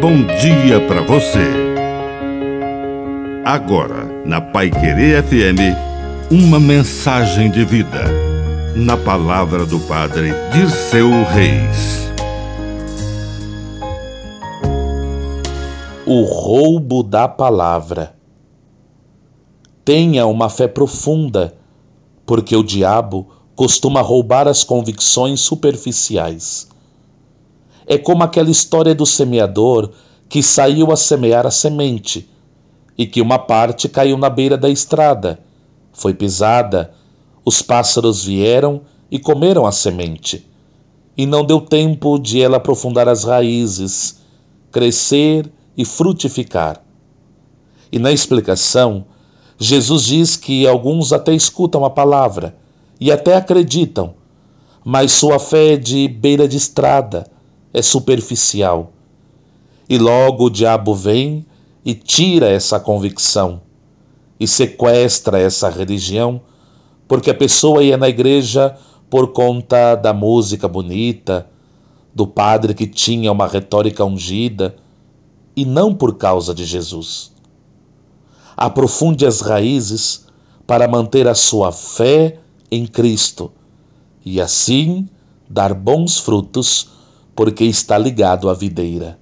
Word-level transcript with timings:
bom 0.00 0.24
dia 0.40 0.80
para 0.88 1.02
você. 1.02 1.46
Agora, 3.44 4.06
na 4.24 4.40
Pai 4.40 4.70
Querer 4.70 5.22
FM, 5.22 5.76
uma 6.30 6.58
mensagem 6.58 7.50
de 7.50 7.66
vida. 7.66 8.04
Na 8.74 8.96
palavra 8.96 9.66
do 9.66 9.78
Padre 9.80 10.32
Dirceu 10.52 11.10
Reis. 11.24 12.10
O 16.06 16.22
roubo 16.22 17.02
da 17.02 17.28
palavra. 17.28 18.14
Tenha 19.84 20.24
uma 20.24 20.48
fé 20.48 20.66
profunda, 20.66 21.54
porque 22.24 22.56
o 22.56 22.62
diabo 22.62 23.28
costuma 23.54 24.00
roubar 24.00 24.48
as 24.48 24.64
convicções 24.64 25.40
superficiais 25.40 26.70
é 27.90 27.98
como 27.98 28.22
aquela 28.22 28.52
história 28.52 28.94
do 28.94 29.04
semeador 29.04 29.90
que 30.28 30.44
saiu 30.44 30.92
a 30.92 30.96
semear 30.96 31.44
a 31.44 31.50
semente 31.50 32.30
e 32.96 33.04
que 33.04 33.20
uma 33.20 33.36
parte 33.36 33.88
caiu 33.88 34.16
na 34.16 34.30
beira 34.30 34.56
da 34.56 34.70
estrada, 34.70 35.40
foi 35.92 36.14
pisada, 36.14 36.94
os 37.44 37.60
pássaros 37.62 38.24
vieram 38.24 38.82
e 39.10 39.18
comeram 39.18 39.66
a 39.66 39.72
semente, 39.72 40.48
e 41.16 41.26
não 41.26 41.44
deu 41.44 41.60
tempo 41.60 42.16
de 42.16 42.40
ela 42.40 42.58
aprofundar 42.58 43.08
as 43.08 43.24
raízes, 43.24 44.20
crescer 44.70 45.50
e 45.76 45.84
frutificar. 45.84 46.80
E 47.90 47.98
na 47.98 48.12
explicação, 48.12 49.04
Jesus 49.58 50.04
diz 50.04 50.36
que 50.36 50.64
alguns 50.64 51.12
até 51.12 51.34
escutam 51.34 51.84
a 51.84 51.90
palavra 51.90 52.56
e 53.00 53.10
até 53.10 53.34
acreditam, 53.34 54.14
mas 54.84 55.10
sua 55.10 55.40
fé 55.40 55.72
é 55.72 55.76
de 55.76 56.06
beira 56.06 56.46
de 56.46 56.56
estrada 56.56 57.26
é 57.72 57.82
superficial. 57.82 58.92
E 59.88 59.98
logo 59.98 60.46
o 60.46 60.50
diabo 60.50 60.94
vem 60.94 61.44
e 61.84 61.94
tira 61.94 62.48
essa 62.48 62.78
convicção 62.78 63.62
e 64.38 64.46
sequestra 64.46 65.38
essa 65.38 65.68
religião, 65.68 66.40
porque 67.06 67.30
a 67.30 67.34
pessoa 67.34 67.82
ia 67.82 67.96
na 67.96 68.08
igreja 68.08 68.76
por 69.10 69.32
conta 69.32 69.94
da 69.94 70.12
música 70.12 70.66
bonita, 70.66 71.46
do 72.14 72.26
padre 72.26 72.72
que 72.72 72.86
tinha 72.86 73.30
uma 73.30 73.46
retórica 73.46 74.04
ungida, 74.04 74.76
e 75.54 75.64
não 75.64 75.94
por 75.94 76.16
causa 76.16 76.54
de 76.54 76.64
Jesus. 76.64 77.32
Aprofunde 78.56 79.26
as 79.26 79.40
raízes 79.40 80.26
para 80.66 80.86
manter 80.86 81.26
a 81.26 81.34
sua 81.34 81.72
fé 81.72 82.38
em 82.70 82.86
Cristo 82.86 83.50
e 84.24 84.40
assim 84.40 85.08
dar 85.48 85.74
bons 85.74 86.18
frutos 86.18 86.90
porque 87.34 87.64
está 87.64 87.96
ligado 87.96 88.48
à 88.48 88.54
videira. 88.54 89.18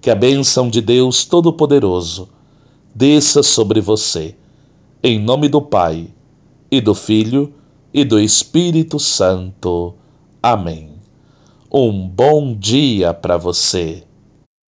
Que 0.00 0.10
a 0.10 0.14
bênção 0.14 0.68
de 0.68 0.80
Deus 0.80 1.24
Todo-Poderoso 1.24 2.28
desça 2.94 3.42
sobre 3.42 3.80
você, 3.80 4.36
em 5.02 5.18
nome 5.18 5.48
do 5.48 5.62
Pai, 5.62 6.08
e 6.70 6.80
do 6.80 6.94
Filho, 6.94 7.52
e 7.92 8.04
do 8.04 8.18
Espírito 8.18 8.98
Santo. 8.98 9.94
Amém. 10.42 10.92
Um 11.72 12.08
bom 12.08 12.54
dia 12.54 13.12
para 13.12 13.36
você. 13.36 14.07